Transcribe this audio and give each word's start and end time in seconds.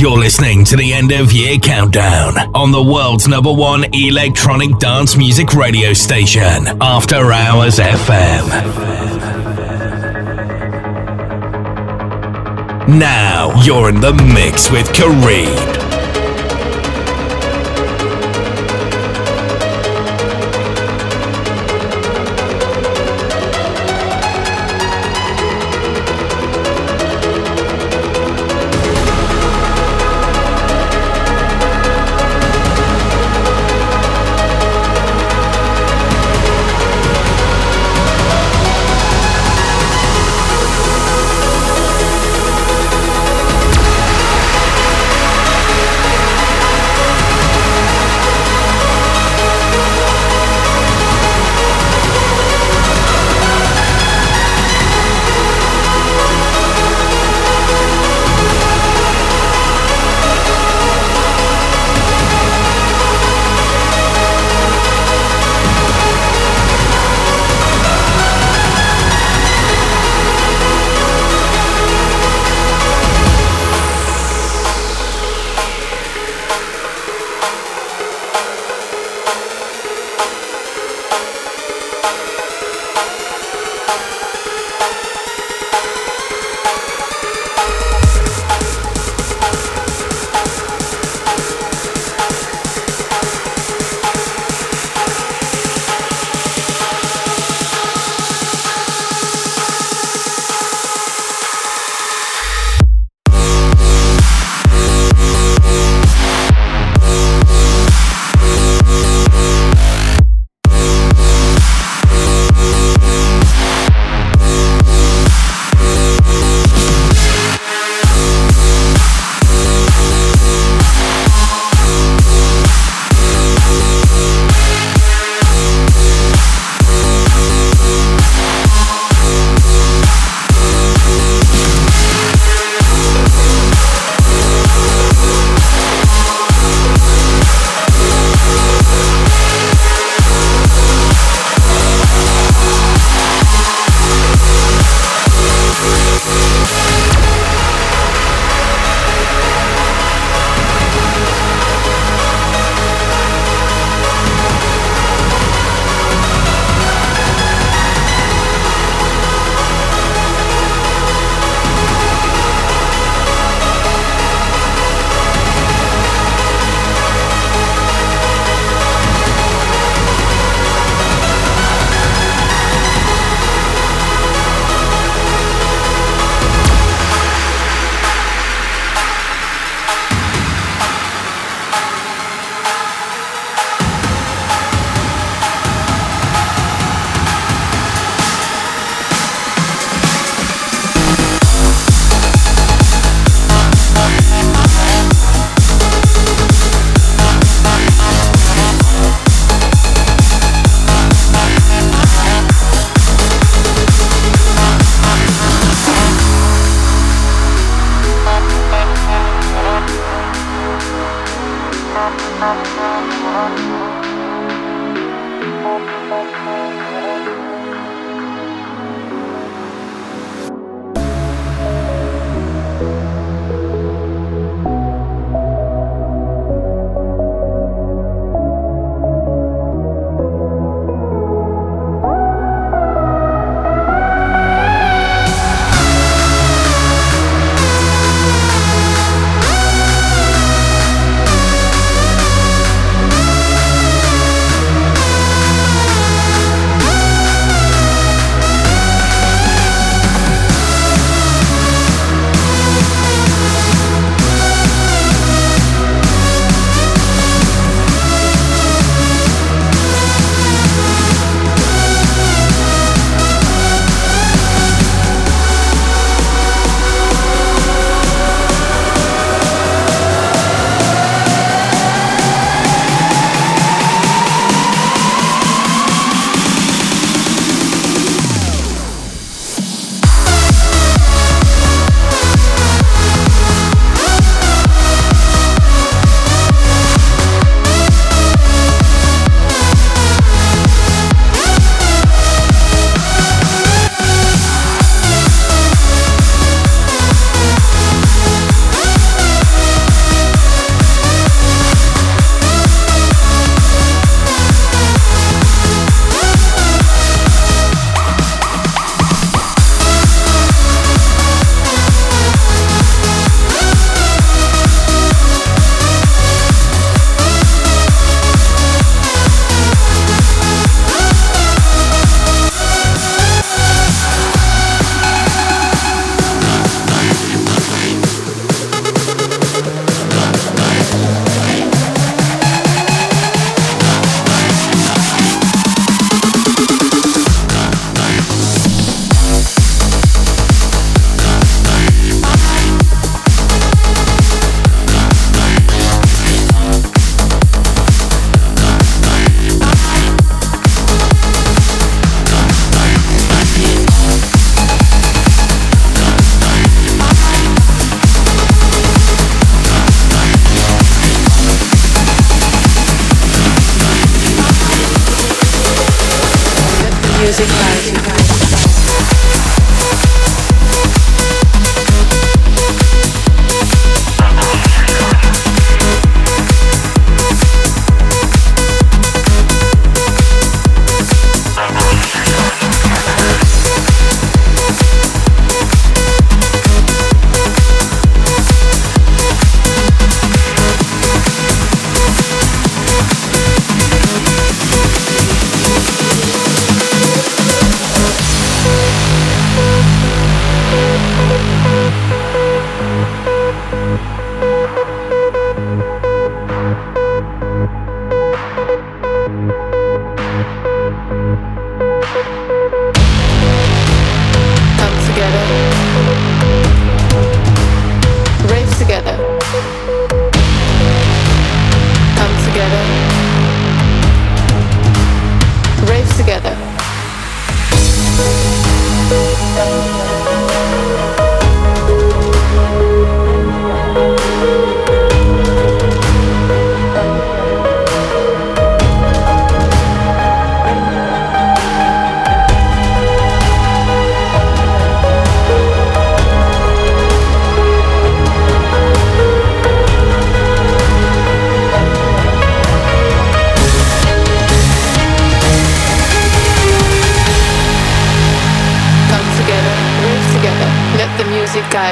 You're 0.00 0.16
listening 0.16 0.64
to 0.64 0.76
the 0.76 0.94
end 0.94 1.12
of 1.12 1.30
year 1.30 1.58
countdown 1.58 2.32
on 2.54 2.72
the 2.72 2.82
world's 2.82 3.28
number 3.28 3.52
one 3.52 3.84
electronic 3.92 4.78
dance 4.78 5.14
music 5.14 5.52
radio 5.52 5.92
station, 5.92 6.66
After 6.80 7.30
Hours 7.30 7.78
FM. 7.78 8.48
Now 12.88 13.62
you're 13.62 13.90
in 13.90 14.00
the 14.00 14.14
mix 14.14 14.70
with 14.70 14.86
Kareem. 14.94 15.79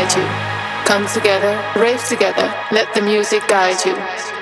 guide 0.09 0.17
you. 0.17 0.85
Come 0.87 1.07
together, 1.07 1.63
rave 1.79 2.03
together, 2.09 2.55
let 2.73 2.93
the 2.95 3.03
music 3.03 3.47
guide 3.49 3.85
you. 3.85 4.38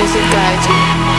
música 0.00 0.20
de 0.66 1.09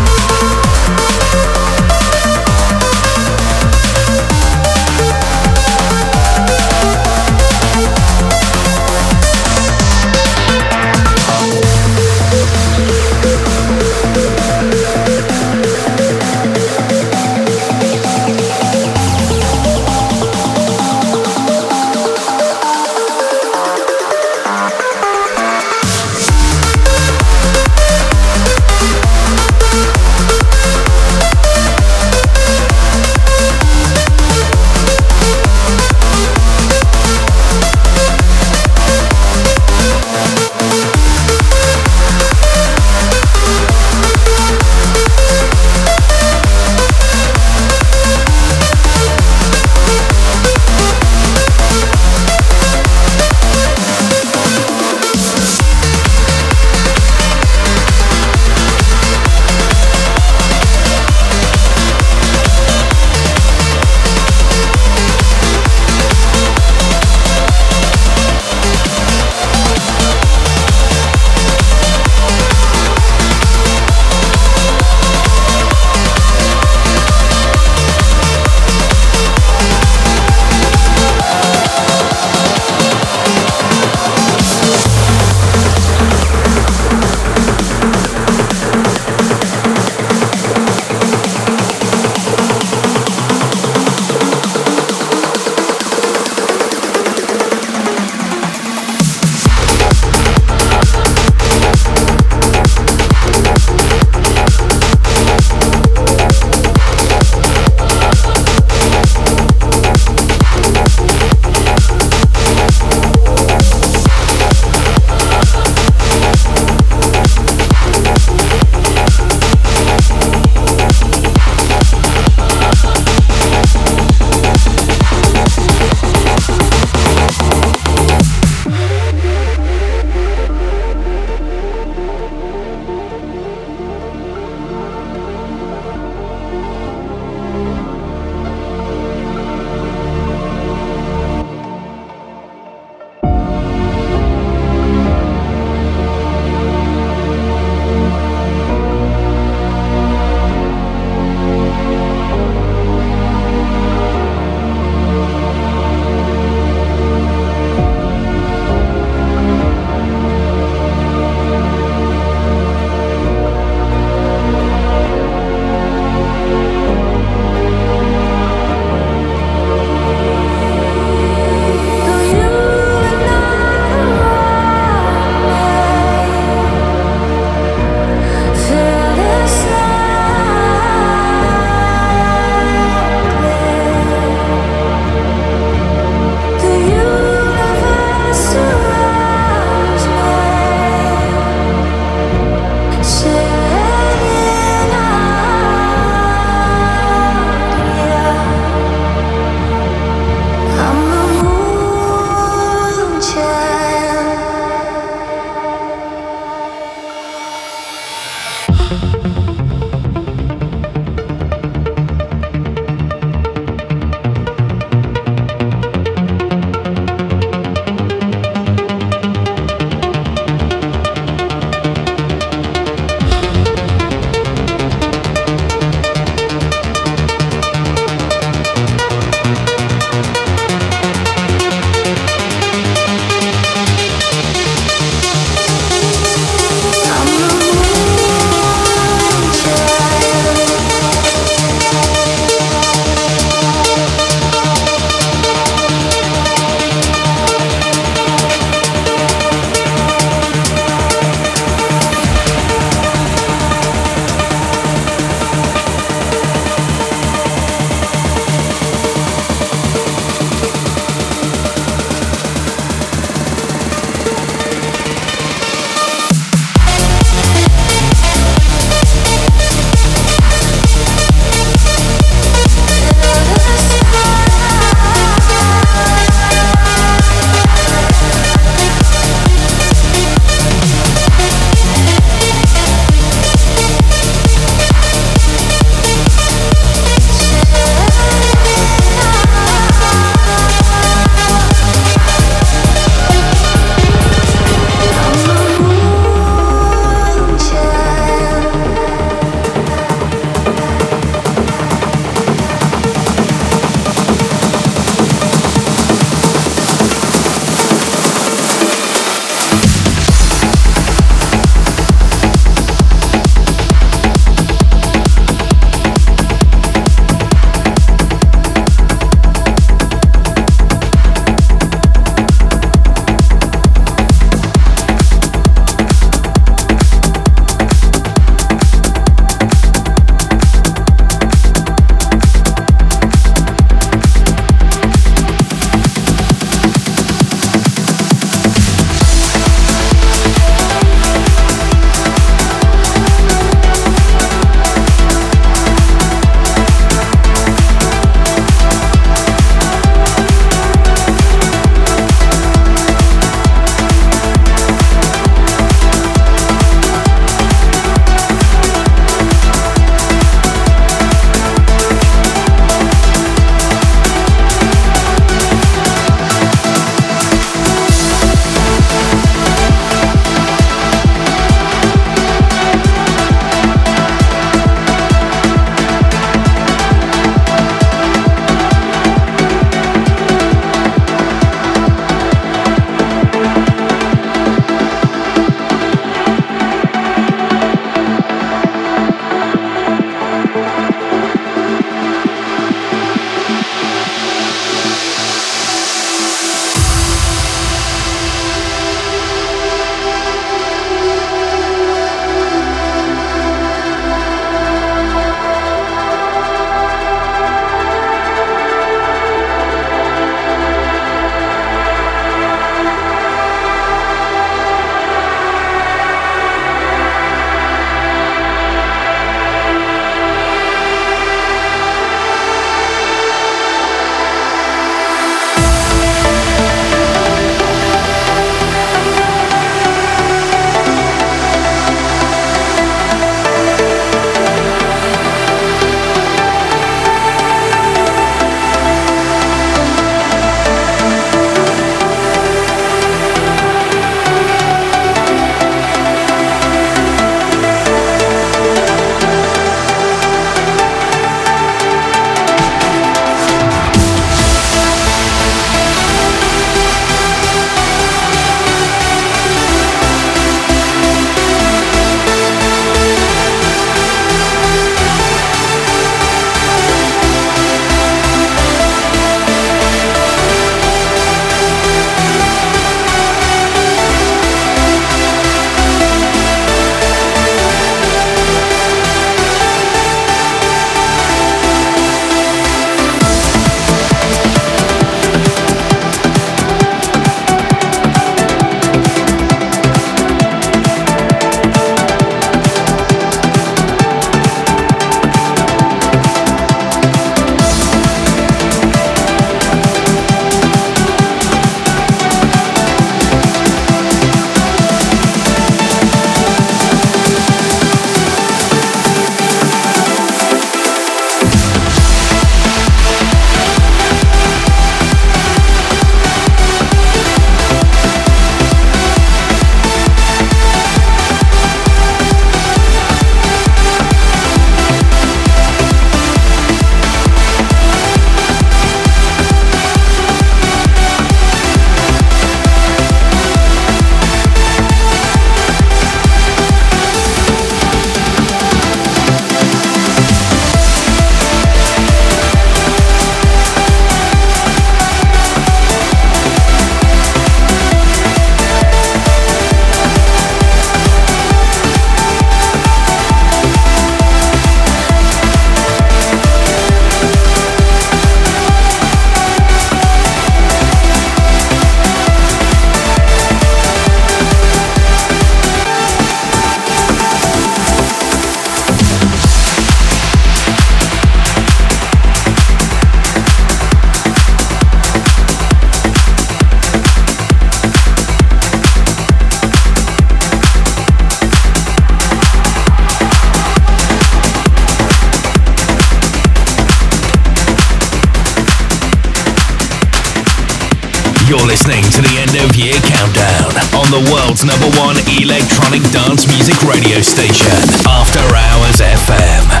world's 594.72 594.84
number 594.84 595.18
one 595.18 595.36
electronic 595.60 596.22
dance 596.30 596.66
music 596.66 596.96
radio 597.02 597.42
station, 597.42 597.92
After 598.26 598.60
Hours 598.74 599.20
FM. 599.20 600.00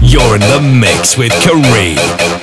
You're 0.00 0.34
in 0.34 0.40
the 0.40 0.60
mix 0.60 1.16
with 1.16 1.30
Kareem. 1.44 2.37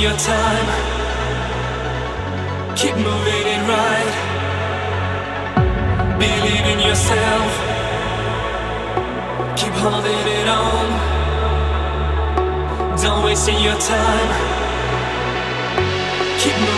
Your 0.00 0.16
time. 0.16 0.66
Keep 2.74 2.96
moving 2.96 3.46
it 3.54 3.62
right. 3.68 4.12
Believe 6.18 6.66
in 6.72 6.80
yourself. 6.80 7.52
Keep 9.56 9.74
holding 9.84 10.26
it 10.38 10.48
on. 10.48 10.86
Don't 13.00 13.24
waste 13.24 13.48
your 13.48 13.78
time. 13.78 14.30
Keep 16.40 16.58
moving. 16.60 16.75